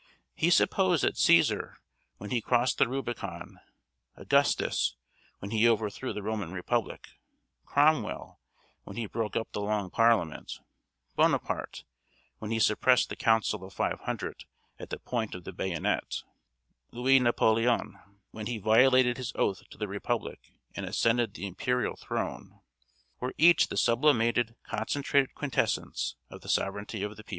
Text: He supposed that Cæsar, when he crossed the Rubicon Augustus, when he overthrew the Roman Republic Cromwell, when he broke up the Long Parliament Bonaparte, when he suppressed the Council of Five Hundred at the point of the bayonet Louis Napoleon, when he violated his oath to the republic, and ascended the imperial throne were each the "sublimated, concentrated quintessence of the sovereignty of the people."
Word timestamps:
He 0.33 0.49
supposed 0.49 1.03
that 1.03 1.13
Cæsar, 1.13 1.75
when 2.17 2.31
he 2.31 2.41
crossed 2.41 2.79
the 2.79 2.87
Rubicon 2.87 3.59
Augustus, 4.15 4.95
when 5.37 5.51
he 5.51 5.69
overthrew 5.69 6.11
the 6.11 6.23
Roman 6.23 6.51
Republic 6.51 7.07
Cromwell, 7.65 8.39
when 8.83 8.97
he 8.97 9.05
broke 9.05 9.35
up 9.35 9.51
the 9.51 9.61
Long 9.61 9.91
Parliament 9.91 10.53
Bonaparte, 11.15 11.83
when 12.39 12.49
he 12.49 12.57
suppressed 12.57 13.09
the 13.09 13.15
Council 13.15 13.63
of 13.63 13.73
Five 13.73 13.99
Hundred 13.99 14.45
at 14.79 14.89
the 14.89 14.97
point 14.97 15.35
of 15.35 15.43
the 15.43 15.53
bayonet 15.53 16.23
Louis 16.89 17.19
Napoleon, 17.19 17.99
when 18.31 18.47
he 18.47 18.57
violated 18.57 19.17
his 19.17 19.31
oath 19.35 19.69
to 19.69 19.77
the 19.77 19.87
republic, 19.87 20.51
and 20.75 20.83
ascended 20.83 21.35
the 21.35 21.45
imperial 21.45 21.95
throne 21.95 22.59
were 23.19 23.35
each 23.37 23.67
the 23.67 23.77
"sublimated, 23.77 24.55
concentrated 24.63 25.35
quintessence 25.35 26.15
of 26.31 26.41
the 26.41 26.49
sovereignty 26.49 27.03
of 27.03 27.17
the 27.17 27.23
people." 27.23 27.29